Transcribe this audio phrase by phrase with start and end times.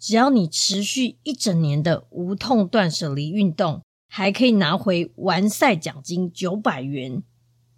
[0.00, 7.22] 只要你持续一整年的无痛断舍离运动，还可以拿回完赛奖金九百元。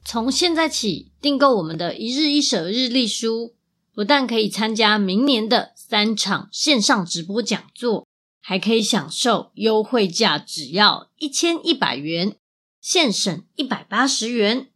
[0.05, 3.55] 从现在起订购我们的一日一舍日历书，
[3.93, 8.07] 不但可以参加明年的三场线上直播讲座，
[8.41, 12.37] 还可以享受优惠价，只要一千一百元，
[12.81, 14.69] 现省一百八十元。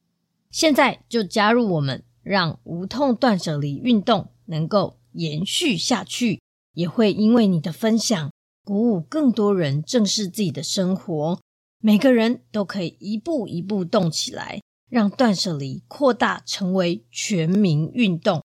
[0.50, 6.40] 现在就加入我们，让无痛断舍离运动能够延续下去。
[6.76, 8.30] 也会因为你的分享，
[8.62, 11.40] 鼓舞更多人正视自己的生活。
[11.80, 14.60] 每个人都可以一步一步动起来，
[14.90, 18.44] 让断舍离扩大成为全民运动。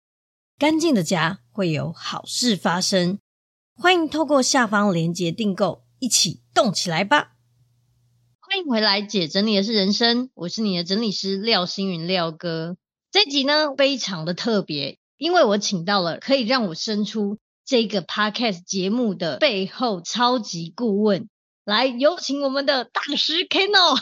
[0.59, 3.17] 干净的家会有好事发生。
[3.75, 7.31] 欢迎透过下方链接订购，一起动起来吧！
[8.39, 12.77] 欢迎回来，姐整理的是人生，我是你的整理师廖星云廖哥。
[13.09, 17.39] 这集呢非常的特别，因为我请到了可以让我生出。
[17.69, 21.27] 这个 podcast 节目的背后超级顾问，
[21.65, 23.95] 来有请我们的大师 Keno，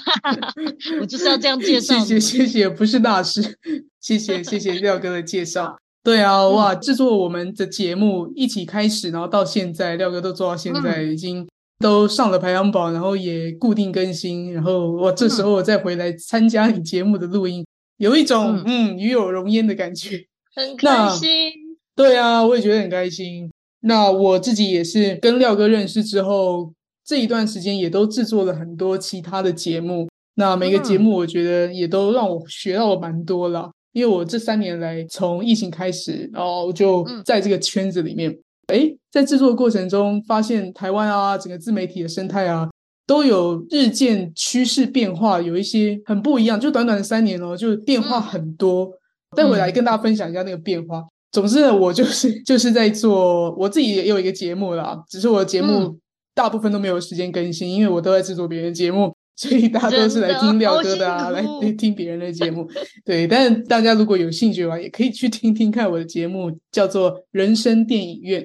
[1.02, 2.00] 我就是要这样介绍。
[2.00, 3.42] 谢谢谢谢，不是大师，
[4.00, 5.78] 谢谢谢谢廖哥的介绍。
[6.02, 11.46] 对啊，哇，制作我们的节目一起开始，然后到现在，廖哥都做到现在，已经
[11.80, 17.66] 都上了排行榜，然后也固定更新，然后我这时候我再回来参加你节目的录音，
[17.98, 20.26] 有一种嗯与有荣焉的感觉，
[20.56, 21.52] 很开心。
[21.98, 23.52] 对啊，我也觉得很开心。
[23.88, 26.74] 那我自己也是跟廖哥认识之后，
[27.06, 30.08] 这一段时间也都制作了很多其他的节目。
[30.36, 38.38] 那每个节目我觉得也都让我学到了蛮多了，因为我这三年来从疫情开始，然后就在这个圈子里面，
[38.68, 42.70] 诶，在制作过程中发现台湾啊，整个自媒体的生态啊，
[43.08, 46.60] 都有日渐趋势变化，有一些很不一样。
[46.60, 48.92] 就短短的三年哦，就变化很多。
[49.36, 51.04] 待会来跟大家分享一下那个变化。
[51.32, 55.98] 总之呢，我就是 就是在做我自己也有一个节目啦，只是我的节目
[56.34, 61.44] 大部分都没有时间更新，嗯、因为我都在制作别人的节目，所以大家都是来听廖哥的啊，来
[61.74, 62.68] 听别人的节目。
[63.04, 68.42] 对，但是大家如果有兴趣的话，也可以去听听看我的节目，叫做《人生电影院》。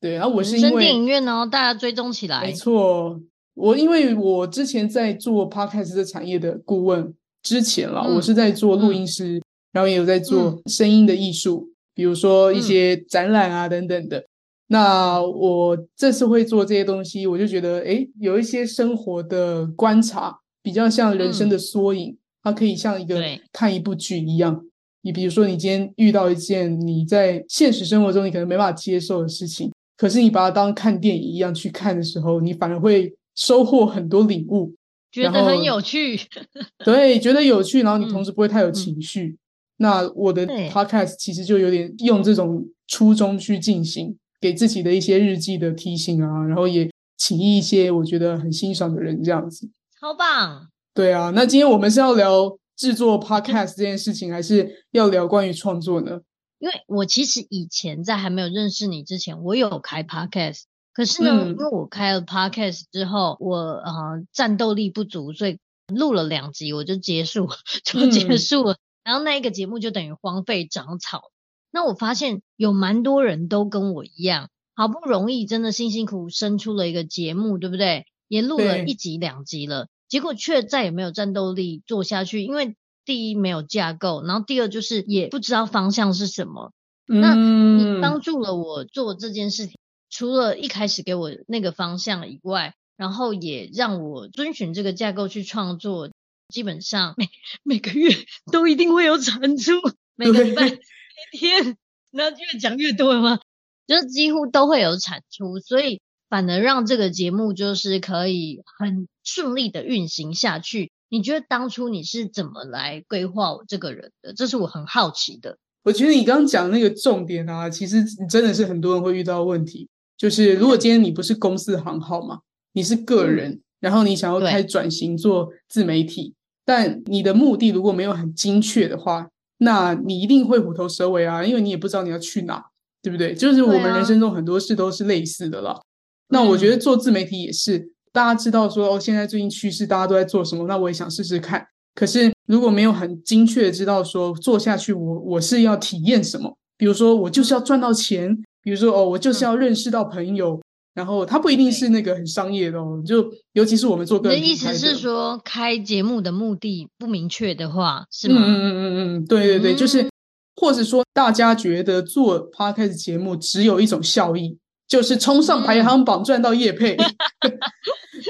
[0.00, 2.42] 对，然后我是因为人生电影院哦，大家追踪起来。
[2.42, 3.20] 没错，
[3.54, 11.70] 我因为我之前在做 Podcast 的产业的顾问之前啦，嗯、我是在做录音师，嗯、然后也有在做声音的艺术。
[11.96, 14.24] 嗯比如说一些展览啊等等的，嗯、
[14.68, 23.18] 那我这次会做这些东西，我就觉得，诶，有一些生活的观察，比较像人生的缩影，嗯、它可以像一个
[23.50, 24.62] 看一部剧一样。
[25.00, 34.74] 你比如说，你今天遇到一件你在现实生活中你可能没办法接受的事情，可是你把它当看电影一样去看的时候，你反而会收获很多领悟，
[35.10, 36.20] 觉得很有趣。
[36.84, 39.28] 对，觉得有趣，然后你同时不会太有情绪。
[39.28, 39.38] 嗯嗯
[39.78, 49.68] 那我的 podcast 其实就有点用这种初衷去进行，给自己的一些日记的提醒啊，然后也请一些我觉得很欣赏的人这样子，
[50.00, 50.68] 超棒。
[50.94, 56.20] 对啊，那今天我们是要聊制作 podcast 这件事情，还是要聊关于创作呢？
[56.58, 60.62] 因为我其实以前在还没有认识你之前，我有开 podcast，
[60.94, 65.58] 可是呢，嗯、因为我开了 podcast 之后，我呃战斗力不足，所以
[65.94, 67.46] 录了两集我就结束，
[67.84, 68.72] 就结束了。
[68.72, 71.30] 嗯、然后那一个节目就等于荒废长草。
[71.70, 78.04] 那我发现有蛮多人都跟我一样，好不容易真的辛辛苦苦生出了一个节目，对不对？
[78.26, 82.74] 也录了一集两集了，结果却再也没有战斗力做下去，因为。
[83.06, 86.72] 第一没有架构，然后第二就是也不知道方向是什么。
[87.06, 89.78] 嗯、那你帮助了我做这件事情，
[90.10, 96.10] 除了一开始给我那个方向以外，然后也让我遵循这个架构去创作。
[96.48, 97.28] 基本上每
[97.62, 98.10] 每个月
[98.52, 99.72] 都一定会有产出，
[100.14, 101.76] 每个礼拜一天，
[102.12, 103.38] 那越讲越多了吗？
[103.86, 110.90] 就是几乎都会有产出，所以反而让这个节目就是可以很顺利的运行下去。
[111.08, 114.34] 你觉得当初你是怎么来规划我这个人的？
[114.34, 115.56] 这是我很好奇的。
[115.84, 119.88] 我觉得你刚刚讲的那个重点啊，其实真的是很多人会遇到问题。
[120.16, 122.40] 就是如果今天你不是公司行号嘛，
[122.72, 126.35] 你是个人，嗯、然后你想要开转型做自媒体，对
[126.66, 129.26] 但你的目的如果没有很精确的话，
[129.58, 132.62] 那你一定会虎头蛇尾啊，因为你也不知道你要去哪，
[133.00, 133.34] 对不对？
[133.34, 135.70] 就是我们人生中很多事都是类似的啦。
[135.70, 135.80] 啊、
[136.28, 137.92] 那我觉得做自媒体也是。
[138.12, 141.66] 大家知道说哦，现在最近趋势大家都在做什么，那我也想试试看。
[141.94, 146.56] 可是如果没有很精确的知道说做下去我，我我是要体验什么？
[146.78, 150.60] 比如说我就是要赚到钱，比如说哦，我就是要认识到朋友，嗯、
[150.96, 153.00] 然后它不一定是那个很商业的哦。
[153.06, 158.42] 就尤其是我们做个人的，你的意思是说开节目的目的不明确的话，是吗？
[158.44, 160.08] 嗯嗯嗯嗯嗯，对对对，嗯、就是
[160.56, 164.58] 或者说大家觉得做 podcast 节目只有一种效益。
[164.88, 166.94] 就是冲上排行榜赚到业配，
[167.42, 167.58] 嗯、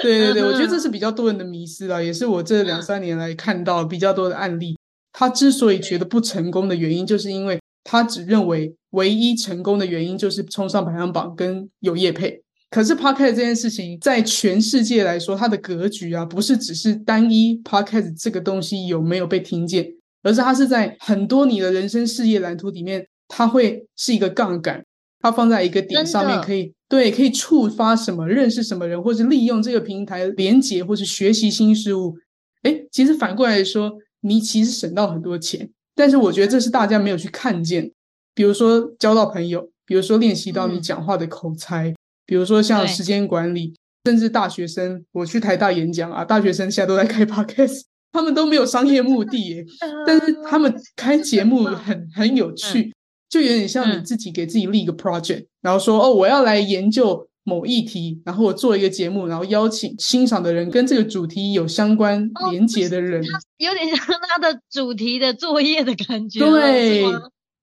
[0.00, 4.74] 对对对，我觉得这是比较多人的迷思啊，也是我这两三年来看到比较多的案例。
[5.12, 12.40] 他之所以觉得不成功的原因，就是因为他只认为唯一成功的原因就是冲上排行榜跟有业配。
[12.70, 19.86] 可是 Podcast 这件事情，在全世界来说，它的格局啊，不是只是单一 Podcast 这个东西有没有被听见，
[20.22, 24.84] 而是它是在很多你的人生事业蓝图里面，它会是一个杠杆。
[25.18, 32.14] 它放在一个点上面，可以对，可以触发什么，认识什么人，或是利用这个平台连接，或是学习新事物。
[32.62, 35.68] 哎，其实反过来说，你其实省到很多钱。
[35.96, 37.90] 但是我觉得这是大家没有去看见，
[38.34, 41.95] 比如说交到朋友，比如说练习到你讲话的口才，嗯、
[42.26, 43.75] 比如说像时间管理，
[44.05, 47.82] 甚至大学生，我去台大演讲啊，大学生现在都在开 podcast，
[48.12, 49.64] 他们都没有商业目的耶，
[50.06, 52.81] 但是他们开节目很很有趣。
[52.81, 52.93] 嗯。
[53.28, 63.26] 就有点像你自己给自己立一个 project，、嗯、然后说哦，我要来研究某议题，然后我做一个节目，然后邀请欣赏的人跟这个主题有相关连结的人，哦、
[63.58, 66.38] 有点像他的主题的作业的感觉。
[66.38, 67.05] 对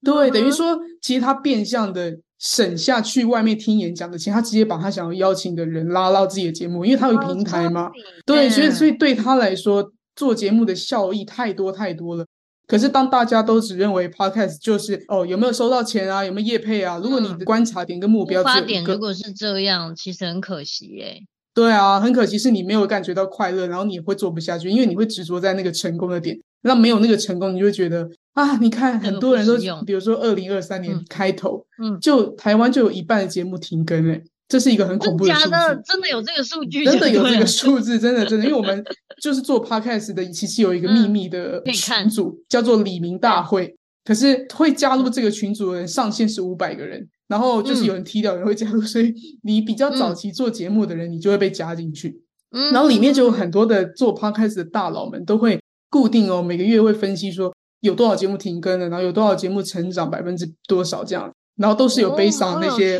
[0.04, 7.86] 对，等于说其实他变相的省下去外面听演讲的钱，他直接把他想要邀请的人拉到自己的节目，因为他有平台嘛。
[7.86, 7.92] 哦、
[8.25, 12.25] 对，所以所以对他来说，做节目的效益太多太多了。
[12.68, 17.00] 可是，当大家都只认为 podcast 就是哦，有没有收到钱啊，有没有业配啊？
[17.01, 21.22] 如果你的观察点跟目标，发点如果是这样，其实很可惜耶。
[21.54, 26.38] 对啊，很可惜是你没有感觉到快乐，然后你也会做不下去，因为你会执着在那个成功的点。
[26.63, 34.24] 那没有那个成功，你就会觉得啊，你看很多人都，比如说二零二三年开头，嗯，就台湾就有一半的节目停更诶。
[34.50, 38.84] 这是一个很恐怖的数字，真的，真的有这个数据，真的有这个数字，真的真的，因为我们
[39.22, 43.75] 就是做 podcast 的，其实有一个 秘密的群组，嗯、叫做李明大会。
[44.05, 52.22] 可是会加入这个群组的人上限是五百个人，然后就是有人踢掉，有人会加入，所以你比较早期做节目的人，你就会被加进去。
[52.51, 55.58] 嗯，然后里面就有很多的做 podcast 的大佬们都会
[55.93, 63.00] 固定哦，每个月会分析说有多少节目停更了，然后有多少节目成长百分之多少这样，然后都是有 based on 那些。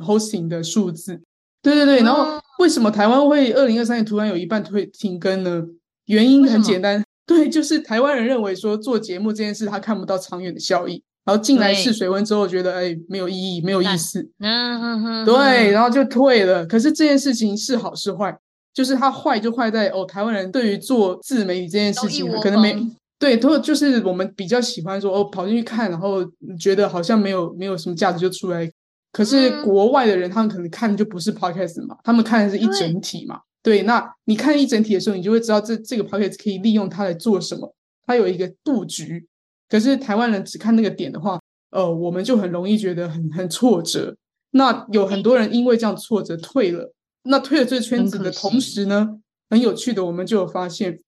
[0.00, 1.20] hosting 的数字，
[1.62, 5.62] 对对对，然后为什么台湾会二零二三年突然有一半会停更呢？
[6.06, 15.26] 原因很简单，对，就是台湾人认为说做节目这件事他看不到长远的效益，然后进来试水温之后觉得哎没有意义，没有意思，嗯。
[15.26, 16.64] 对，然后就退了。
[16.64, 18.34] 可是这件事情是好是坏，
[18.74, 22.76] 就是它坏就坏在哦，台湾人对于做自媒体这件事情可能没
[23.18, 26.24] 对，都就是我们比较喜欢说哦跑进去看，然后
[26.58, 28.68] 觉得好像没有没有什么价值就出来。
[29.12, 33.40] 可是国外的人，他们可能看的就不是 podcast 嘛，他们看的是一整体嘛。
[33.62, 37.72] 对，对，那你看一整体的时候，你就会知道这这个 podcast 可以利用它来做什么，
[38.06, 39.24] 它有一个布局。
[39.68, 41.38] 可是台湾人只看那个点的话，
[41.70, 44.16] 呃，我们就很容易觉得很很挫折。
[44.50, 46.92] 那有很多人因为这样挫折退了，
[47.24, 50.98] 那退了这个圈子的同时呢，很有趣的，我们就有发现，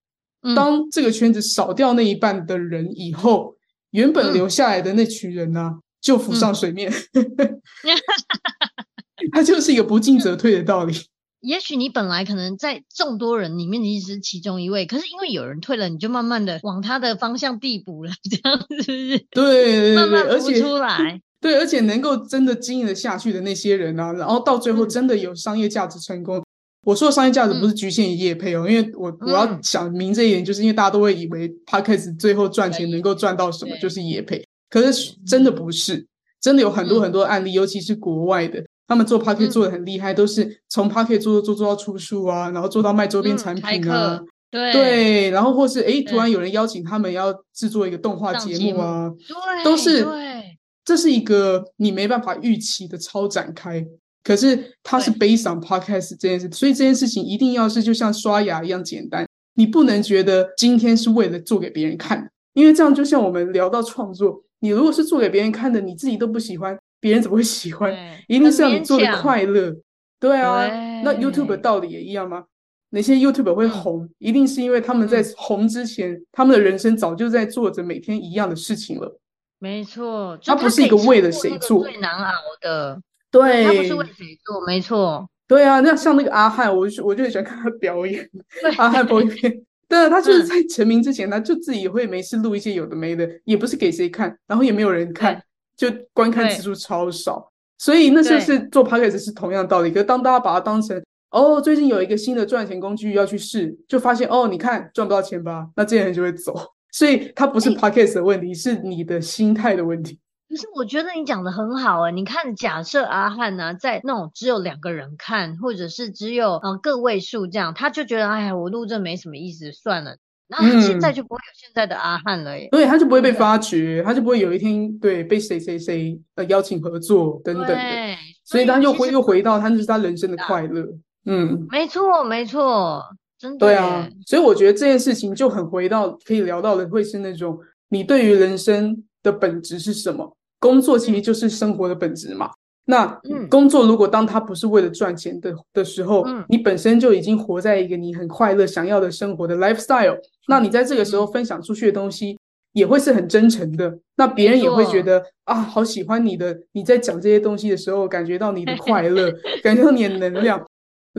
[0.54, 3.56] 当这个圈子少掉那一半的人以后，
[3.90, 6.92] 原本留下来的那群人呢、啊，就浮上水面。
[9.32, 10.94] 它就是一个不进则退的道理。
[11.40, 19.18] 也许你本来可能在众多人里面你只是其中一位，可是因为有人退了，你就慢慢的往他的方向递补了，这样是不是？
[19.30, 21.20] 对对对，慢慢浮出来。
[21.44, 26.38] 对，而且能够真的经营得下去的那些人啊，然后到最后真的有商业价值成功。
[26.38, 26.44] 嗯、
[26.86, 36.06] 我说的商业价值不是局限于业配哦，嗯、因为我我要想明这一点，就是因为大家都会以为 Podcast 最后赚钱能够赚到什么就是业配，可是真的不是，
[36.40, 38.64] 真的有很多很多案例，嗯、尤其是国外的。
[38.86, 44.72] 他们做 Podcast 做的很厉害，嗯、都是从 Podcast 做做做到出书啊，然后做到卖周边产品啊，嗯、对。
[44.72, 53.84] 对，然后或是诶突然有人邀请他们要制作一个动画节目啊，对，都是对，这是一个你没办法预期的超展开，
[54.22, 66.78] 可是它是 based on Podcast 这件事，所以这件事情一定要是就像刷牙一样简单，你不能觉得今天是为了做给别人看，因为这样就像我们聊到创作，你如果是做给别人看的，你自己都不喜欢。
[67.00, 67.94] 别人怎么会喜欢？
[68.28, 69.76] 一定是要你做的快乐，
[70.18, 70.66] 对啊。
[70.66, 72.44] 对那 YouTube 的道理也一样吗？
[72.90, 79.20] 哪些 YouTuber 会红，嗯、一定是因为他们在红之前，嗯、他们的人生早就在做着每天一样的事情了。
[79.64, 83.00] 没错，他不是一个为了谁做，最难熬的。
[83.30, 85.26] 对，他不是为谁做，没错。
[85.48, 88.28] 对啊，那像那个阿汉，我就我就很喜欢看他表演。
[88.76, 95.42] 阿汉播一遍，对啊，他就是在成名之前，他就自己会没事录一些有的没的，也不是给谁看，然后也没有人看。
[95.74, 99.90] 就观看次数超少，所以那就是做 podcast 是同样的道理。
[99.90, 106.54] 可是当大家把它当成哦，最近有一个新的赚钱工具要去试，就发现哦，你看赚不到钱吧，那这些人就会走。
[106.94, 110.16] 所以它不是 podcast 的问题，欸、是你的心态的问题。
[110.48, 120.16] 可是我觉得你讲的很好啊、欸，你看，假设阿汉呢、啊，在那种只有两个人看，或者是只有嗯个位数这样，他就觉得哎呀，我录这没什么意思，算了。
[120.46, 130.86] 然后现在就不会有现在的阿汉了耶，对，他就不会被发掘，他就不会有一天对被谁谁谁呃邀请合作等等的，所以他又回又回到他就是他人生的快乐，
[131.24, 133.02] 嗯，没错没错，
[133.44, 137.58] 真的对啊，所以我觉得这件事情就很回到可以聊到的会是那种
[137.90, 140.34] 你对于人生的本质是什么？
[140.58, 142.50] 工作其实就是生活的本质嘛。
[142.86, 143.06] 那
[143.50, 150.16] 工作如果当它不是为了赚钱的的时候，嗯、你本身就已经活在一个你很快乐、想要的生活的 lifestyle，
[150.48, 152.38] 那你在这个时候分享出去的东西
[152.72, 159.30] 也会是很真诚的，那别人也会觉得啊，好喜欢你的，你在讲这些东西的时候，感觉到你的快乐，
[159.62, 160.66] 感觉到你的能量，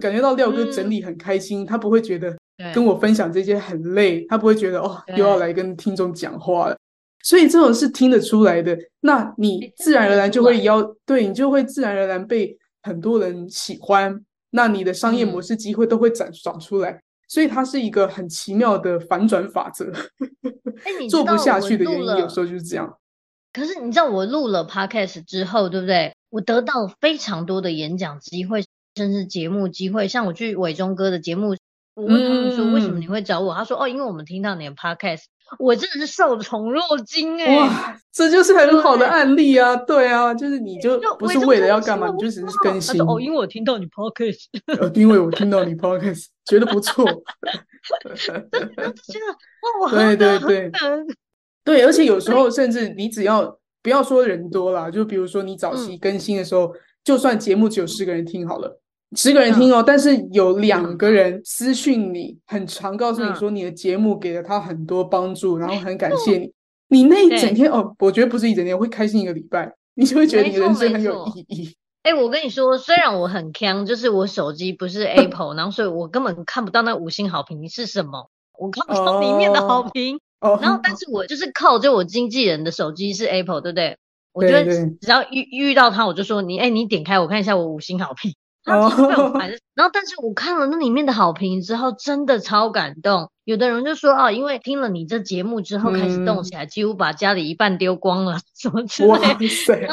[0.01, 2.35] 感觉到廖哥整理很开心，嗯、他不会觉得
[2.73, 6.77] 跟我分享这些很累，他不会觉得哦，又要来跟听众讲话了。
[7.23, 19.91] 所以这种是听得出来的，那你自然而然就会邀，对，你就会自然而然被很多人喜欢，那你的商业模式机会都会长长出来，所以它是一个很奇妙的反转法则。
[21.09, 22.95] 做不下去的原因有时候就是这样。
[23.51, 26.13] 可是你知道我录了 Podcast 之后，对不对？
[26.29, 28.63] 我得到非常多的演讲机会，
[28.95, 31.55] 甚至节目机会，像我去伟忠哥的节目，
[31.95, 35.23] 我问他们说为什么你会找我，他说哦，因为我们听到你的 Podcast。
[35.59, 37.55] 我真的是受宠若惊哎！
[37.55, 39.75] 哇，这就是很好的案例啊！
[39.75, 42.99] 对啊，就是你就不是为了要干嘛，你就只是更新。
[42.99, 44.47] 哦，因为我听到你 podcast，
[44.99, 47.05] 因为我听到你 podcast，觉得不错。
[49.91, 50.71] 对对对，
[51.63, 56.73] 对，而且有时候甚至你只要不要说人多啦，就比如说你早期更新的时候，
[57.03, 58.81] 就算节目只有十个人听好了。
[59.15, 66.51] 十个人听哦，但是有两个人私讯你，很常告诉你说你的节目给了他很多帮助，然后很感谢你。
[66.87, 71.75] 你那一整天哦，我觉得不是一整天，我会开心一个礼拜， 你就会觉得你人生很有意义。
[72.03, 78.29] 哎，我跟你说，虽然我很锵，就是我手机不是 Apple，然后所以我根本看不到那五星好评是什么，
[78.59, 80.19] 我看不到里面的好评。
[80.41, 83.97] 哦，然后但是我就是靠就我经纪人的手机是 Apple，对不对？
[84.33, 84.65] 我觉得
[85.01, 88.35] 只要遇遇到他，我就说你哎，你点开我看一下我五星好评。
[88.65, 93.29] 然后，然后，但是我看了那里面的好评之后，真的超感动。
[93.43, 99.87] 有的人就说啊，因为听了你这节目之后开始动起来，几乎把家里一半丢光了，什么之类的。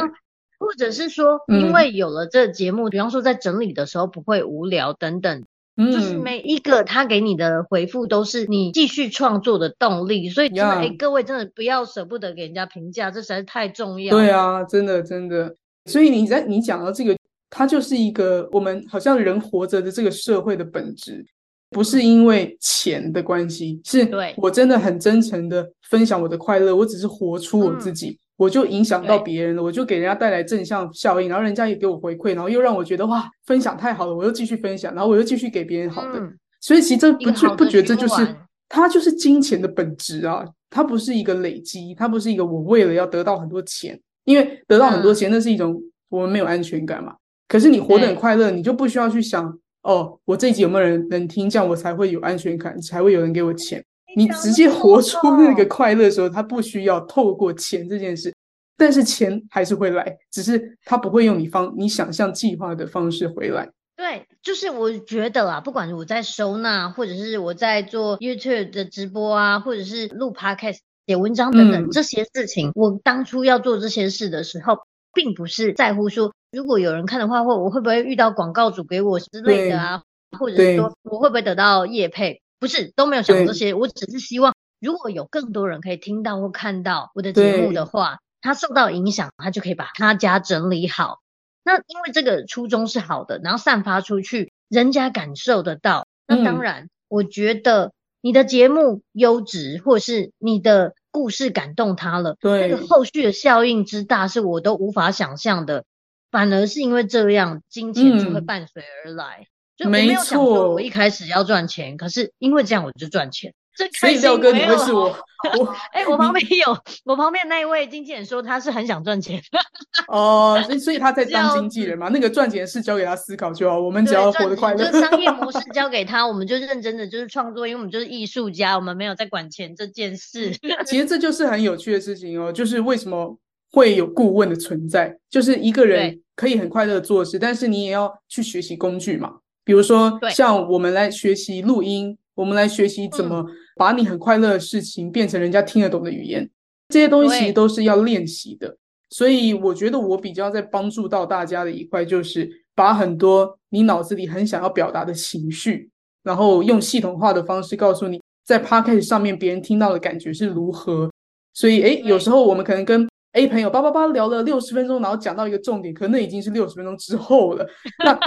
[0.58, 5.44] 或者是说，因为有了这节目，比方说在整理的时候不会无聊等等，
[5.76, 10.30] 就是每一个他给你的回复都是你继续创作的动力。
[10.30, 14.16] 所以真的，哎，各位真的不要舍不得给人家评价，这实在是太重要。
[14.16, 15.56] 对啊，真的真的。
[15.84, 17.14] 所以你在你讲到这个。
[17.54, 21.22] 它就是一个我们好像人活着的这个社会的本质，
[21.68, 36.18] 不是因为钱的关系，是我真的很真诚的分享我的快乐，我只是活出我自己，我就影响到别人了，我就给人家带来正向效应，然后人家也给我回馈，然后又让我觉得哇，分享太好了，我又继续分享，然后我又继续给别人好的，
[36.62, 38.34] 所以其实这不觉不觉得这就是
[38.70, 45.78] 它就是金钱的本质啊，它不是一个累积，它不是一个我为了要得到很多钱，因为得到很多钱那是一种
[46.08, 47.14] 我们没有安全感嘛。
[47.52, 49.44] 可是你活得很快乐，你就不需要去想
[49.82, 53.84] 哦，我这一集有没有人能听，这样我才会有安全感，才会有人给我钱。
[54.16, 58.32] 你直接活出那个快乐的时候，他不需要透过钱这件事，
[58.78, 63.68] 但是钱还是会来，只是他不会用你方你想象计划的方式回来。
[63.96, 74.78] 对，就是我觉得啦，不管我在收纳，或者是我在做 YouTube 的直播啊，或者是录 Podcast、写文章等等、嗯、这些事情，我当初要做这些事的时候，
[75.14, 80.02] 并不是在乎说如果有人看的话，或我会不会遇到广告主给我之类的啊，
[80.38, 82.40] 或者是说我会不会得到业配。
[82.58, 91.18] 不是都没有想这些，我只是希望如果有更多人可以听到或看到我的节目的话，他受到影响，他就可以把他家整理好。
[91.64, 96.06] 那因为这个初衷是好的，然后散发出去，人家感受得到。
[96.28, 105.84] 那当然，我觉得你的节目优质，或是你的故事感动他了，对，那个后续的效应之大，是我都无法想象的。
[106.32, 109.46] 反而是因为这样，金钱就会伴随而来。
[109.76, 113.52] 就我没有想说我一开始要赚钱，可是因为这样我就赚钱。
[113.98, 115.16] 所以廖哥，你会是我？
[115.58, 119.42] 我 哎、欸，我旁边有我旁边那一位经纪人说他是很想赚钱。
[120.06, 122.08] 哦，所以所以他在当经纪人嘛？
[122.08, 124.90] 那个赚钱是交给他思考就好，我们只要活得快乐。
[124.90, 130.52] 就商业模式交给他，我们就认真的就是创作，因为我们就是艺术家，我们没有在管钱这件事。
[130.86, 133.36] 其实这就是很有趣的事情哦，就是为什么
[133.72, 135.16] 会有顾问的存在？
[135.28, 139.38] 就是一个人可以很快乐做事，但是你也要去学习工具嘛。
[139.64, 143.44] 比如说，像我们来学习录音，我们来学习怎么
[143.76, 146.48] 把你很快乐的事情变成人家听得懂的语言，
[146.88, 148.76] 这些东西其实都是要练习的。
[149.10, 155.90] 所以我觉得我比较在帮助到大家的一块，就是把很多你脑子里很想要表达的情绪，
[156.22, 161.10] 然后用系统化的方式告诉你，在 Podcast 上面别人听到的感觉是如何。
[161.54, 167.66] 所以，诶，有时候我们可能跟 A 朋友叭叭叭聊了六十分钟，然后讲到一个重点，可能那已经是六十分钟之后了。
[168.04, 168.18] 那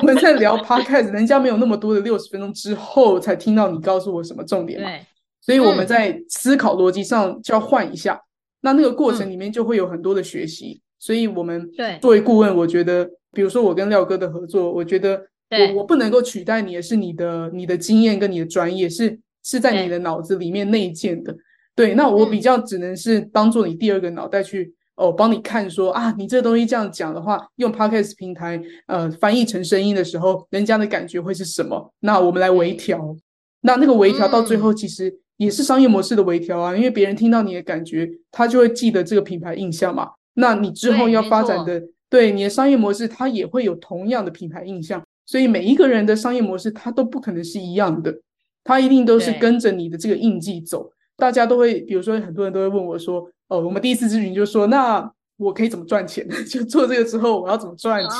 [0.00, 4.88] 我们在聊 Podcast，人家没有那么多的六十分钟之后才听到你告诉我什么重点嘛？
[4.88, 5.00] 对。
[5.40, 8.14] 所以我们在思考逻辑上就要换一下。
[8.14, 8.22] 嗯、
[8.60, 10.80] 那那个过程里面就会有很多的学习。
[10.80, 11.68] 嗯、所以我们
[12.00, 21.36] 作为顾问，我觉得，比如说我跟廖哥的合作，我觉得我我不能够取代你也是你的你的经验跟你的专业，是是在你的脑子里面内建的。
[21.76, 31.92] 对，那我比较只能是当做你第二个脑袋去哦，帮你看说啊，你这个东西这样讲的话，用 Podcast 平台呃翻译成声音的时候，人家的感觉会是什么？
[32.00, 33.16] 那我们来微调，
[33.62, 40.10] 那那个微调到最后其实也是商业模式的微调啊，因为别人听到你的感觉，他就会记得这个品牌印象嘛。
[40.34, 45.02] 那你之后要发展的，对你的商业模式，它也会有同样的品牌印象。
[45.26, 48.14] 所以每一个人的商业模式，它都不可能是一样的，
[48.62, 50.90] 它一定都是跟着你的这个印记走。
[51.16, 56.26] 大家都会，比如说很多人都会问我说：“哦，我们第一次咨询就说，那我可以怎么赚钱？
[56.48, 58.10] 就做这个之后，我要怎么赚钱？”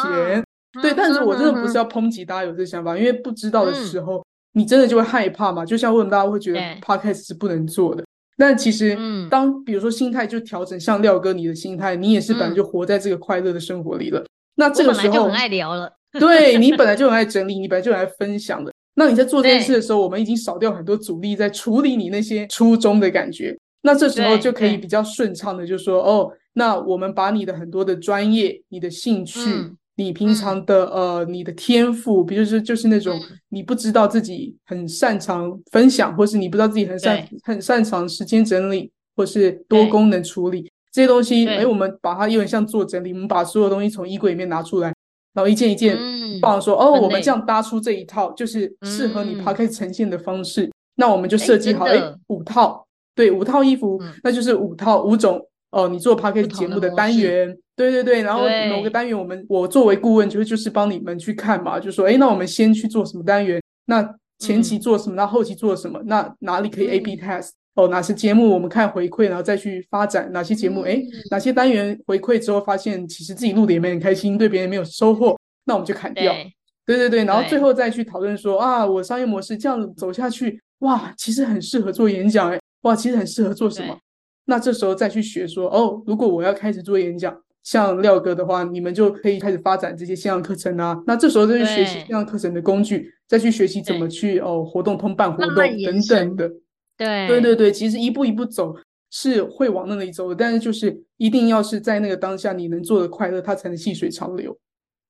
[0.40, 5.64] 啊、对，但是我真的不是要抨击大家有这个想法，因为不知道的时候，嗯、你真的就会害怕嘛。
[5.64, 8.02] 就像为什么大家会觉得 Podcast 是不能做的？
[8.02, 8.98] 嗯、但其实，
[9.30, 14.20] 当比如说心态就调整，像廖哥你的心态，你也是本来就活在这个快乐的生活里了。
[14.20, 14.26] 嗯、
[14.57, 15.92] 那这个时候，就很爱聊了。
[16.18, 18.72] 对，你本来就很爱整理，你本来就很爱分享的。
[18.94, 23.57] 那你在做这件事的时候，我们已经少掉很多阻力，在处理你那些初衷的感觉。
[23.83, 40.70] 那这时候就可以比较顺畅的就说，哦，那我们把你的很多的专业、你的兴趣、嗯、你平常的、嗯、呃、你的天赋，比如说就是那种你不知道自己很擅长分享，或是你不知道自己很擅很擅长时间整理，或是多功能处理。
[40.90, 44.94] 这些东西，哎，我们把它有点像做整理，我们把所有东西从衣柜里面拿出来。
[45.35, 45.99] 然后一件一件
[46.40, 50.70] 放说，哦，我们这样搭出这一套就是适合你 Podcast 呈现的方式。
[50.97, 58.23] 那我们就设计好，哎，五套，对，五套衣服，那就是五套五种哦，你做 Podcast 节目的单元，对对对。
[58.23, 63.61] 然后某个单元，我们我作为顾问，就就是帮你们去看嘛，就说，哎，那我们先去做什么单元？
[63.87, 65.16] 那前期做什么？
[65.16, 66.01] 那后期做什么？
[66.07, 67.51] 那哪里可以 A/B test？
[67.75, 70.83] 哦，哪些节目我们看回馈，然后再去发展哪些节目？
[70.83, 76.33] 诶，哪些单元回馈之后发现其实自己录的也没很开心，对别人没有收获，那我们就砍掉。
[76.33, 76.53] 对，
[76.87, 83.99] 对对对，然后最后再去讨论说啊，我商业模式这样走下去，哇，其实很适合做演讲，诶，哇，其实很适合做什么？
[84.45, 90.97] 那这时候再去学说，哦，如果我要开始做演讲，像廖哥的话，你们就可以开始发展这些线上课程啊。
[91.07, 96.49] 那这时候再去学习线上课程的工具，再去学习怎么去哦活动通办活动等等的。
[96.96, 98.74] 对对对对，其实一步一步走
[99.11, 104.59] 是会往那里走的，但是就是一定要是在那个当下你能做的快乐，它才能细水长流。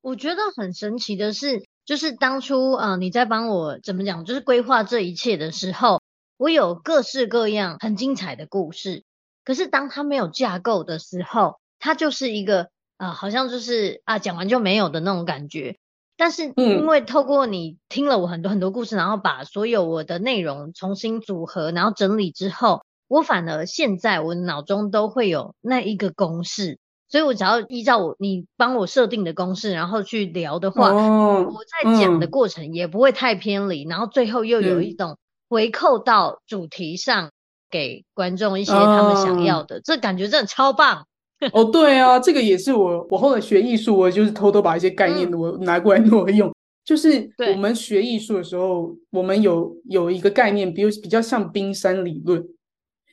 [0.00, 6.02] 我觉得很神奇的是，就是当初啊、呃、你在帮我怎么讲，就是规划这一切的时候，
[6.36, 9.04] 我有各式各样很精彩的故事。
[9.44, 12.64] 可是当它没有架构的时候，它就是一个
[12.96, 15.76] 啊、呃，好像就是啊，讲完就没有的那种感觉。
[16.16, 26.78] 但是因为透过你听了我很多很多故事，然后把所有我的内容重新组合，然后整理之后，我反而现在我脑中都会有那一个公式。
[27.06, 35.16] 所以，我只要依照我你帮我设定的公式，然后去聊的话，哦、我在讲的过程也不会太偏离，嗯、然后最后又有一种
[35.48, 37.30] 回扣到主题上，
[37.70, 41.06] 给观众一些他们想要的，嗯、这感觉真的超棒。
[41.52, 46.48] 哦，对啊，这个也是我我后来学艺术，我就是偷偷把一些概念我拿过来挪用。
[46.48, 46.54] 嗯、
[46.84, 52.44] 就是我们学艺术的时候，我们有有一个概念，比如比较像冰山理论，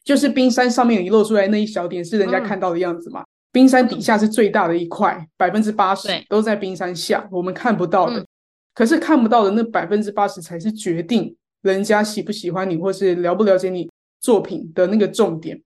[0.04, 3.22] 就是冰山上面你露出来那一小点是人家看到的样子嘛。
[3.22, 8.18] 嗯冰山底下是最大的一块，百分之八十都在冰山下，我们看不到的。
[8.18, 8.26] 嗯、
[8.74, 13.90] 可是看不到的那百分之八十才是决定人家喜不喜欢你，或是了不了解你
[14.22, 15.62] 作品的那个重点，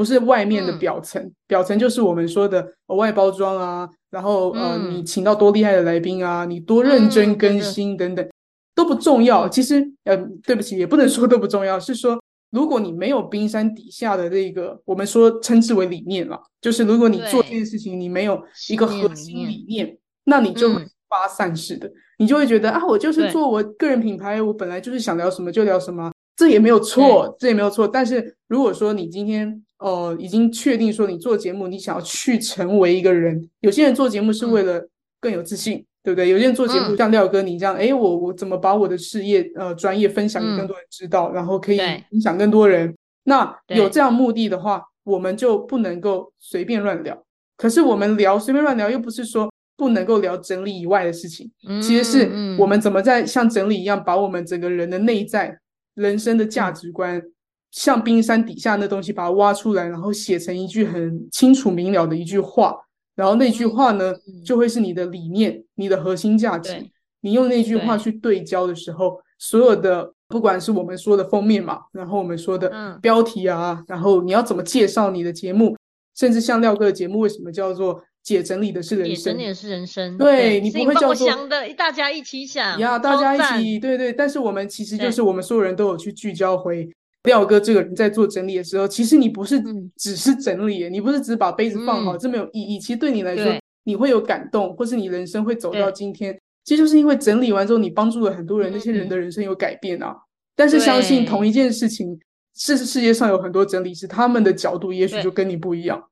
[0.00, 1.22] 不是外面的表层。
[1.22, 8.30] 嗯、表层就是我们说的外包装啊，然后、嗯、呃，你请到多厉害的来宾啊，你多认真更新等等，嗯、
[8.74, 9.46] 都不重要。
[9.46, 12.18] 其实呃，对不起，也不能说都不重要，是说。
[12.50, 20.68] 如果你没有冰山底下的这个，我们说称之为理念了，就是如果你做这件事情，你没有一个核心理念，那你就
[21.08, 27.86] 发散式的，你就会觉得啊，我就是做我个人品牌，我本来就是想聊什么就聊什么，这也没有错，这也没有错。
[27.86, 34.88] 但是如果说你今天呃已经确定说你做节目，你想要去成为一个人，有些人做节目是为了
[35.20, 35.84] 更有自信。
[36.02, 36.30] 对不对？
[36.30, 41.78] 有些人做节目像廖哥你这样，哎、嗯，我我怎么把我的事业呃专业分享给更多人知道，嗯、然后可以
[42.12, 42.96] 影响更多人？
[43.24, 47.22] 那有这样目的的话，我们就不能够随便乱聊。
[47.58, 51.50] 可是我们聊随便乱聊，又不是说不能够聊整理以外的事情。
[51.68, 55.54] 嗯、其实是我们怎么在像整理一样，把我们整个人的内在、
[55.96, 57.32] 人生的价值观，嗯、
[57.70, 62.76] 像冰山底下那东西，把它挖出来，然后写成一句很清楚明了的一句话。
[63.16, 66.84] 然后那句话呢，嗯、就会是你的理念，嗯、你的核心价值。
[67.20, 75.76] 你用那句话去对焦的时候，所有的不管是我们说的封面嘛，然后我们说的标题啊，嗯、然后你要怎么介绍你的节目，
[76.16, 79.14] 甚至像廖哥的节目，为什么叫做“姐整理的是人生”？
[79.16, 80.16] 姐整理的是人生。
[80.16, 84.10] 对，对你不会叫做想的，大家一起想呀，大家一起对对。
[84.10, 86.88] 但是我们其实就是我们所有人都有去聚焦回。
[87.24, 89.62] 廖哥这个人在做整理的时候，其实你不是
[89.96, 92.78] 只是整理，嗯、你不是只把杯子放好，嗯、这没有意义。
[92.78, 93.52] 其实对你来说，
[93.84, 100.16] 你会有感动，或是你人生会走到今天，其实就是因为整理完之后，你帮助了很多人，嗯、那些人的人生有改变啊。
[100.56, 102.18] 但是相信同一件事情，
[102.54, 106.02] 是对世界上有很多整理师，他们的角度也许就跟你不一样。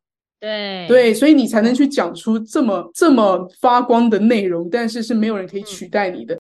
[0.41, 6.35] 对对，所以你才能去讲出这么这么发光的内容，但是是没有人可以取代你的。
[6.35, 6.41] 嗯、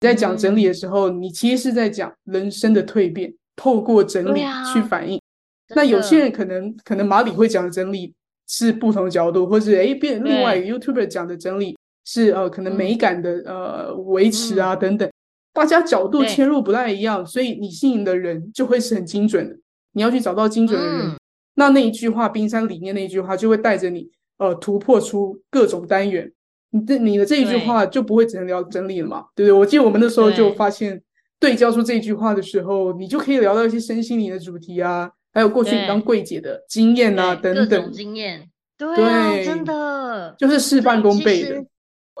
[0.00, 3.34] 在讲整理的时候，你其实是在讲人生的蜕变。
[3.56, 4.42] 透过整理
[4.72, 8.14] 去反映，啊、那有些人可能可能马里会讲的整理
[8.46, 15.10] 是不同角度，或是哎，变另外一个 YouTuber 讲的整理是呃可能美感的、嗯、呃维持啊等等，
[15.54, 19.56] 大家角度切入不太一样，所以你吸引的人就会是很精准的。
[19.92, 21.16] 你要去找到精准的人，嗯、
[21.54, 26.30] 那那一句话冰山理念那一句话就会带着你呃突破出各种单元。
[26.70, 29.24] 你的你的这一句话就不会只能聊整理了嘛？
[29.34, 29.58] 对不对？
[29.58, 31.02] 我记得我们那时候就发现。
[31.38, 37.92] 对焦出这句话的时候，你就可以聊到一些身心灵的主题啊，还有过去你当柜姐的经验啊，等等。
[37.92, 41.64] 经验，对啊，对真的就是事半功倍的。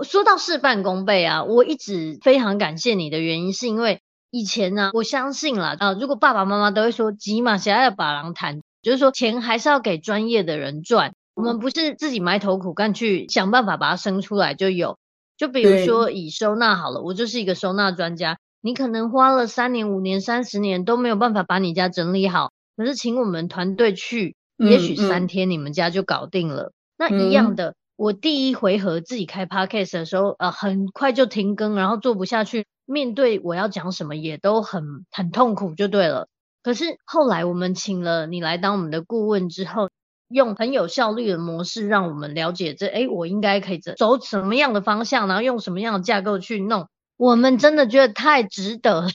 [0.04, 14.98] 说到事半功倍啊，我一直非常感谢你的原因，是因为以前呢、啊，我相信啦啊，如果爸爸妈妈都会说“急嘛，想要把狼谈”，就是说钱还是要给专业的人赚，我们不是自己埋头苦干去想办法把它生出来就有。
[15.38, 18.36] 就比如说以收纳好了，我就是一个收纳专家。
[18.66, 26.72] 你可能花了三年、五年、三十年都没有办法把你家整理好，可是请我们团队去，也许三天你们家就搞定了。
[26.98, 36.26] 那一样的，我第一回合自己开 podcast 的时候，呃，很快就停更，然后做不下去，面对我要讲什么也都很很痛苦，就对了。
[36.64, 39.90] 可是后来我们请了你来当我们的顾问之后，
[40.26, 46.88] 用很有效率的模式让我们了解这，诶，我应该可以走什么样的方向，然后用什么样的架构去弄。
[47.16, 49.10] 我们真的觉得太值得了，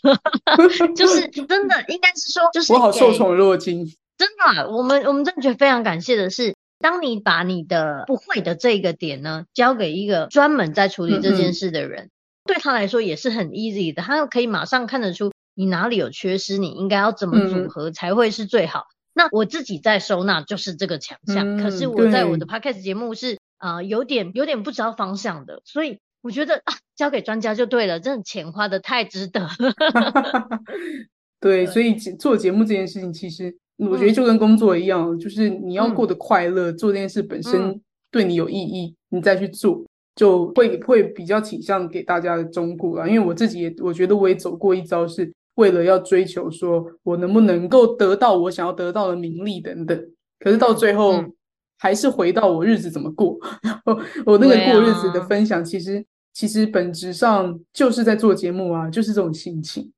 [0.95, 3.85] 就是 真的应该是说，就是我好受宠若惊。
[4.17, 12.11] 真的，我们我们真的觉得非常感谢的是，当你把你的不会的这个点呢，交给一个专门在处理这件事的人，嗯嗯
[12.45, 18.79] 对他来说也是很 easy 的，他可以马上看得出你哪里有缺失，你应该要怎么组合才会是最好。
[18.79, 25.99] 嗯、那我自己在收纳就是这个强项，嗯、可是我在我的 podcast 节目是啊、呃，有点有点不知道方向的，所以。
[26.21, 29.47] 我觉得啊，交给专家就对了，真的钱花的太值得。
[31.39, 37.81] 对，所以做节目这件事情，其实我觉得就跟工作一样，嗯、就是你要过得快乐，嗯、做这件事本身
[38.11, 39.83] 对你有意义，嗯、你再去做，
[40.15, 43.07] 就会会比较倾向给大家的忠告啦。
[43.07, 49.99] 因为我自己也，我觉得我也走过一遭，是为了要追求说我能不能够得到我想要得到的名利等等，
[50.39, 51.21] 可是到最后。
[51.21, 51.33] 嗯
[51.83, 59.91] 还是回到我日子怎么过， 然后我那个过日子的分享，其实、啊、其实本质上就是在做节目啊，就是这种心情。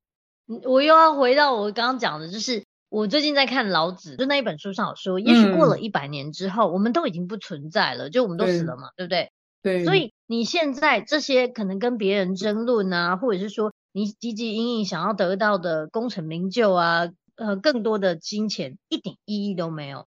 [0.63, 9.31] 我又要回到我刚刚讲的，就是我最近在看老子，就那一本书上有说，也许过了一百年之后，嗯、我们都已经不存在了，就我们都死了嘛，对，对不对？
[9.61, 9.85] 对。
[9.85, 20.05] 所以你现在这些可能跟别人争论啊，或者是说你汲汲营营想要得到的功成名就啊，呃，更多的金钱，一点意义都没有。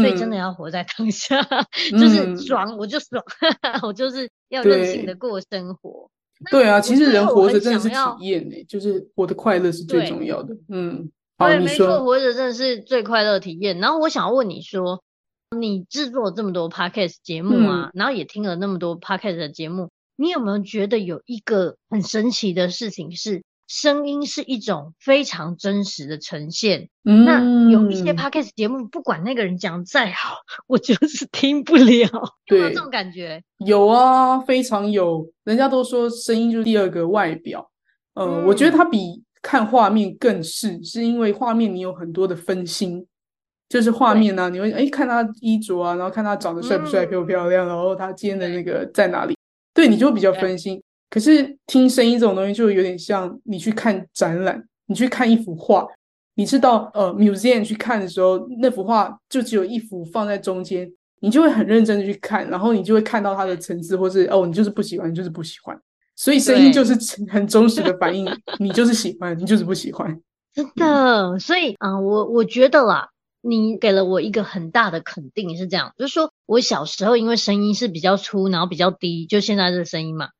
[0.00, 1.40] 所以真的要活在当下，
[1.92, 3.22] 嗯、就是爽我就爽，
[3.62, 6.10] 嗯、我就是要任性的过生活。
[6.50, 10.54] 对啊，其实人活着真的是体验呢，就是活得快乐是最重要的。
[10.68, 13.78] 嗯，好，对，没错，活着真的是最快乐的体验。
[13.78, 15.02] 然后我想要问你说，
[15.56, 23.42] 你制作了这么多 podcast 节目啊，嗯、然后也听了那么多 podcast 的节目，你有没有觉得有一个很神奇的事情是？
[23.66, 26.88] 声音是一种非常真实的呈现。
[27.04, 32.08] 嗯、那有一些 podcast 节目，不管那个人讲再好， 我就是听不了。
[32.46, 33.42] 有没有这种感觉？
[33.58, 35.26] 有啊，非常有。
[35.44, 37.70] 人家都说声音就是第二个外表。
[38.14, 43.06] 呃、嗯，我觉得它比看画面更是，是因为画面你有很多的分心，
[43.68, 49.36] 就是画面呢、啊，你会哎看他衣着啊，然后看他长得帅不帅、漂不漂亮，然后他今天的那个在哪里，
[49.74, 50.82] 对，你就会比较分心。
[51.08, 55.86] 可是听声音这种东西就有点像你去看展览，你去看一幅画，
[56.34, 60.90] 你是到呃 museum 去看的时候，那幅画就只有一幅放在中间，
[61.20, 65.80] 你就会很认真的去看，然后你就会看到它的层次，或是哦你就是不喜欢，你就是不喜欢，
[66.16, 66.94] 所以声音就是
[67.28, 70.20] 很忠实的反映你就是喜欢，你就是不喜欢，
[70.52, 71.38] 真的。
[71.38, 73.10] 所以啊、呃，我我觉得啦，
[73.42, 80.30] 你给了我一个很大的肯定，是这样，就是说我小时候因为声音是比较粗，然后比较低，就现在这个声音嘛。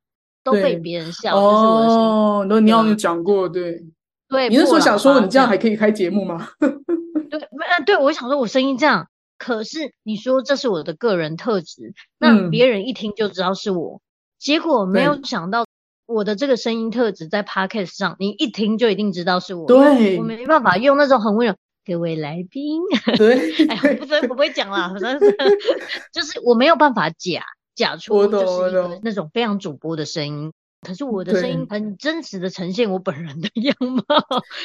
[0.46, 3.82] 都被别人笑，哦，那你好像讲过，对，
[4.28, 6.48] 对，你那时候想说你这样还可以开节目吗？
[6.60, 14.00] 对，没，对，我想说我声音这样，可是你说这是我的个人特质，那别人一听就知道是我，
[14.38, 15.66] 结果没有想到
[16.06, 22.82] 我的这个声音特质在 Podcast 上，你一听就一定知道是我，对，我没办法用那种很温柔，各位来宾，
[23.16, 25.18] 对，哎，我不会不会讲啦，反正
[26.14, 27.42] 就是我没有办法假。
[27.76, 34.02] 假出就是一个那种非常主播的声音，可是我的声音很真实的呈现我本人的 样貌，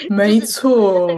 [0.09, 1.09] 没错。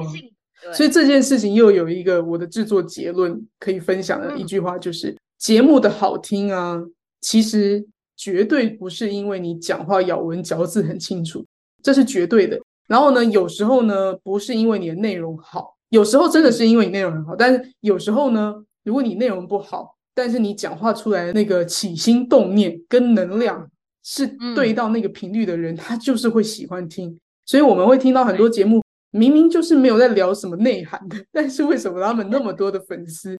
[0.73, 6.81] 所以这件事情又有一个我的制作结论可以分享的一句话，就是、嗯、节目的好听啊，
[7.21, 7.85] 其实
[8.17, 11.45] 绝对不是因为你讲话咬文嚼字很清楚，
[11.83, 12.59] 这是绝对的。
[12.87, 19.92] 然后呢，有时候呢，不是因为你的内容好，有时候真的是因为你内容很好，但是有时候呢，如果你内容不好。
[20.15, 23.67] 但是你讲话出来的那个起心动念跟能量
[24.03, 27.17] 是对到那个频率的人，嗯、他就是会喜欢听。
[27.45, 33.37] 所以我们会听到很多节目，明明就是没有在聊什么内涵的，但是为什么他们那么多的粉丝？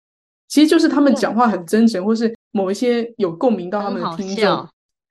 [0.48, 4.68] 其实就是他们讲话很真诚，或是某一些有共鸣到他们的听众，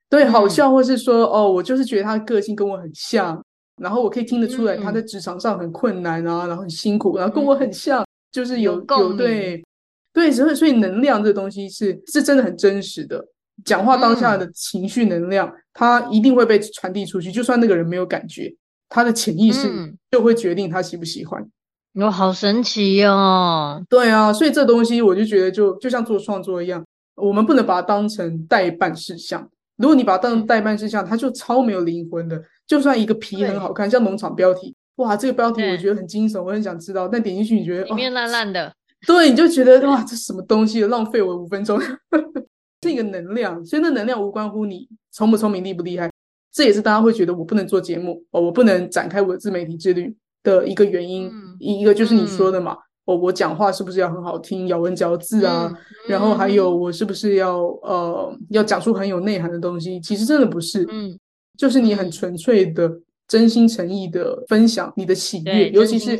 [0.09, 3.43] 对，好笑，或是说哦，我就是觉得他的个性跟我很像，
[3.81, 9.63] 然后我可以听得出来他在职场上很困难啊，然后很辛苦，然后跟我很像，就是有有对。
[10.13, 13.25] 对，所以所以能量这个东西是是真的很真实的，
[13.65, 18.53] 讲话当下的情绪能量，嗯、它一定会被传递出去，就算那个人没有感觉，
[18.89, 19.67] 他的潜意识
[20.11, 21.41] 就会决定他喜不喜欢。
[21.93, 23.83] 哟、嗯，好神奇哦！
[23.89, 29.49] 对啊，所以这东西我就觉得就就像做创作一样，我们不能把它当成代办事项。
[29.77, 32.39] 如果你把它当成代办事项，它就超没有灵魂的。
[32.67, 38.67] 就算一个皮很好看，像农场标题，哇，这个标题我觉得很惊悚，我很想知道，但点进去你觉得里面烂烂的。
[38.67, 38.73] 哦
[39.05, 41.79] 对，你就觉得哇，这什么东西，浪费我五分钟，
[42.81, 46.09] 是一个能量，所以那能量无关乎你聪不聪明、厉不厉害，
[46.51, 51.27] 这也是大家会觉得我不能做节目哦，我不能展开我的自媒体之旅的一个原因。
[51.27, 55.69] 嗯、一个就是你说的嘛，嗯、哦，我讲话是不是要很好听，咬文嚼字啊？
[55.71, 59.99] 嗯、然后还有我是不是要呃要讲出很有内涵的东西？
[59.99, 61.17] 其实真的不是，嗯，
[61.57, 62.91] 就是你很纯粹的、
[63.27, 66.19] 真心诚意的分享你的喜悦，尤其是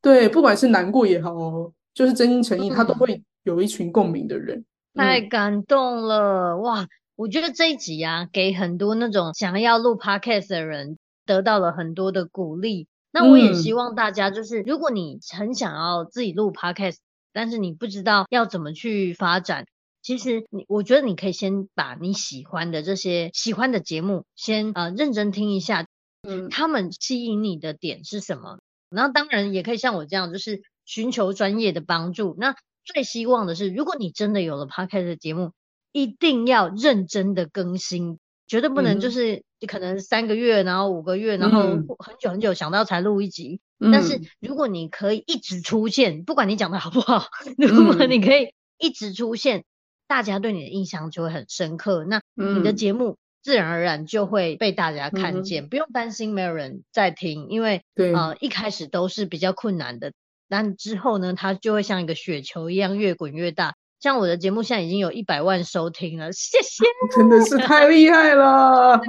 [0.00, 1.72] 对，不管是难过也好哦。
[1.94, 4.58] 就是真心诚意，他都会有一群共鸣的人，
[4.94, 6.88] 嗯、太感动了哇！
[7.16, 12.88] 我觉得这一集啊，给很多那种想要录 podcast 的人得到了很多的鼓励。
[13.12, 16.96] 那我也希望大家，就是、嗯、如果你很想要自己录 podcast，
[17.32, 19.66] 但是你不知道要怎么去发展，
[20.02, 25.86] 其实你我觉得你可以先把你喜欢的这些喜欢的节目先呃认真听一下，
[26.28, 28.58] 嗯，他们吸引你的点是什么？
[28.90, 32.34] 然后当然也可以像我这样，就是寻求专业的帮助。
[32.38, 35.52] 那最希望的是，如果你真的有了 Podcast 的节目，
[35.92, 41.62] 一定要认真的更新，绝对不能就是可能三个月，然后五个月，然后
[41.98, 43.60] 很久很久想到才录一集。
[43.80, 49.64] 嗯、但是如果你可以一直出现，不管你讲的好不好，如果你可以一直出现，
[50.06, 52.04] 大家对你的印象就会很深刻。
[52.04, 53.16] 那你的节目。
[53.44, 60.14] 自然而然就会被大家看见，嗯、不用担心没有人在听，因为对呃一开始都是比较困难的，
[60.48, 63.74] 但之后呢，它就会像一个雪球一样越滚越大。
[64.00, 66.84] 像我的节目现在已经有一百万收听了，谢谢，
[67.16, 69.00] 真的是太厉害了，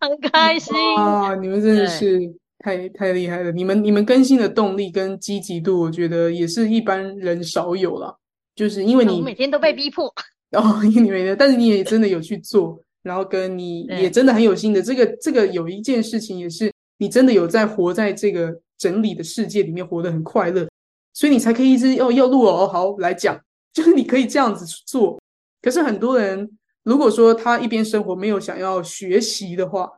[0.00, 1.34] 很开心啊！
[1.34, 2.20] 你们真的是
[2.58, 8.16] 太太厉害了，你们你们更新的动力跟积极度，我觉得也是一般人少有了，
[8.54, 10.12] 就是因为你每天都被逼迫，
[10.50, 12.80] 然 后因为你每天，但是你也真的有去做。
[13.02, 20.66] 然后跟你也真的很有心的，这个这个有一件事情也是你真的有在活在这个整理的世界里面，活得很快乐，
[21.12, 23.38] 所以你才可以一直要要录哦，好来讲，
[23.74, 25.20] 就是你可以这样子做。
[25.60, 26.50] 可是很多人
[26.82, 29.88] 如果说他一边生活没有想要学习的话，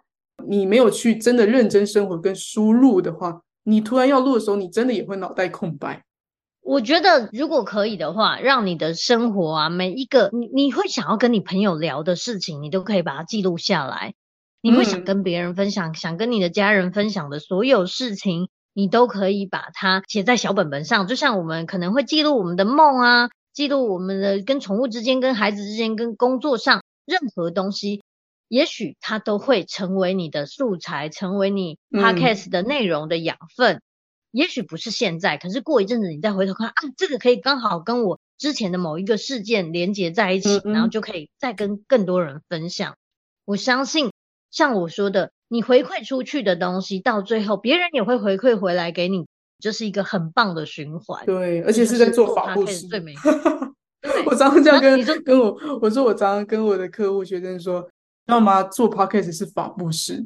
[0.49, 6.05] 你没有去真的认真生活跟输入的话，你突然要录的时候，你真的也会脑袋空白。
[6.61, 14.15] 我觉得，如果可以的话，让你的生活啊，每一个你你会想要跟你朋友聊的事情，你都可以把它记录下来。
[14.61, 21.07] 你会想跟别人分享，嗯、想跟你的家人分享的所有事情，你都可以把它写在小本本上。
[21.07, 28.03] 就像我们可能会记录我们的梦啊，记录我们的跟宠物之间、跟孩子之间、跟工作上任何东西，
[28.49, 33.77] 也许它都会成为你的素材，成为你 podcast 的内容的养分。
[33.77, 33.83] 嗯
[34.33, 42.97] 也许不是现在，可是过一阵子你再回头看啊，这个可以刚好跟我之前的某一个事件连接在一起，嗯嗯，然后就可以再跟更多人分享。
[43.45, 44.11] 我相信，
[44.51, 49.27] 像我说的，你回馈出去的东西，到最后别人也会回馈回来给你，
[49.59, 51.27] 这是一个很棒的循环。
[51.27, 52.87] 对，而且是在做法布施。
[52.87, 53.13] 最美。
[54.25, 57.87] 我常常这样跟跟我我说，我常常跟我的客户学生说。
[58.25, 58.63] 知道吗？
[58.63, 60.25] 做 podcast 是法布施，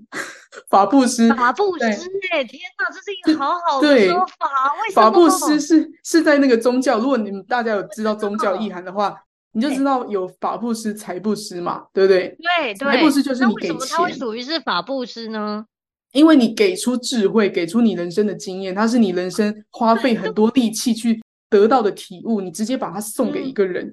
[0.69, 1.85] 法布施，法布施
[2.31, 2.45] 哎！
[2.45, 4.75] 天哪，这是一个好好的说法。
[4.83, 5.03] 为什么？
[5.03, 9.17] 法布施是是在那个宗教，如果你们大家有知道宗教意涵的话，
[9.57, 12.37] 你就知道有法布施、财布施嘛，对不对？
[12.39, 12.75] 对对。
[12.75, 13.77] 财布施就是你给钱。
[13.79, 15.65] 那为什么它会属于是法布施呢？
[16.13, 23.91] 因为你给出智慧，给出你人生的经验，它是你人生花费很多力气去得到的体悟，你直接把它送给一个人，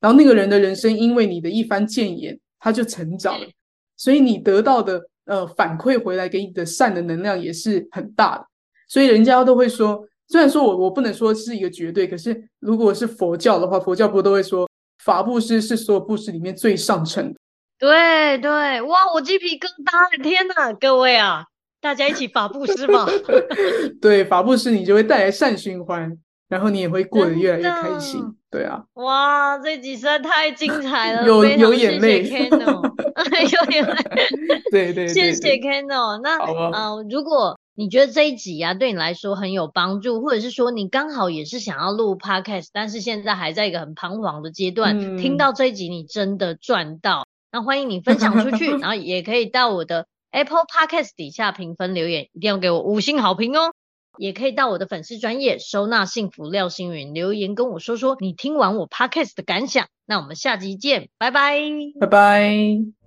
[0.00, 2.38] 然后那个人的人生因为你的一番谏言。
[2.58, 3.46] 他就成长了，
[3.94, 8.46] 所以你得到的呃反馈回来给你的善的能量也是很大的。
[8.88, 14.66] 所以人家都会说，虽然说我我不能说是一个绝对，可是如果是佛教的话，佛教不都会说
[15.04, 17.38] 法布施是所有布施里面最上乘的。
[17.78, 20.22] 对对，哇，我鸡皮疙瘩！
[20.22, 21.44] 天哪，各位啊，
[21.80, 23.06] 大家一起法布施吧。
[24.00, 26.16] 对，法布施你就会带来善循环。
[26.46, 28.80] 然后你也会过得越来越开心，对啊！
[28.94, 36.20] 哇，这集实在太精彩了， 有 有眼泪，有眼泪，对对，谢谢 Keno。
[36.22, 53.72] 那呃，如果你觉得这一集啊对你来说很有帮助，或者是说你刚好也是想要录 Podcast，但是现在还在一个很彷徨的阶段，嗯、听到这一集你真的赚到，那欢迎你分享出去， 然后也可以到我的 Apple Podcast 底下评分留言，一定要给我五星好评哦。
[54.16, 59.88] 也可以到我的粉丝专业收纳幸福廖星云留言跟我说说你听完我 podcast 的感想。
[60.06, 61.60] 那我们下集见，拜拜，
[61.98, 63.03] 拜拜。